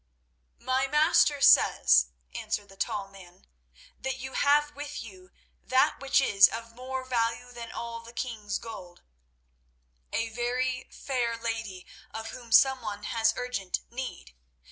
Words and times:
"My 0.57 0.87
master 0.87 1.41
says," 1.41 2.07
answered 2.33 2.69
the 2.69 2.75
tall 2.75 3.07
man, 3.07 3.45
"that 3.99 4.17
you 4.17 4.33
have 4.33 4.73
with 4.75 5.03
you 5.03 5.29
that 5.61 5.99
which 5.99 6.19
is 6.19 6.47
of 6.47 6.73
more 6.73 7.05
value 7.05 7.51
than 7.51 7.71
all 7.71 7.99
the 7.99 8.11
king's 8.11 8.57
gold—a 8.57 10.29
very 10.29 10.87
fair 10.91 11.37
lady, 11.37 11.85
of 12.09 12.31
whom 12.31 12.51
someone 12.51 13.03
has 13.03 13.35
urgent 13.37 13.81
need. 13.91 14.33